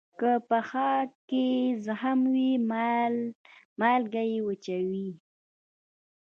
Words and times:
که 0.19 0.31
پښه 0.47 0.91
کې 1.29 1.47
زخم 1.85 2.19
وي، 2.33 2.51
مالګه 3.79 4.23
یې 4.31 4.39
وچوي. 4.47 5.09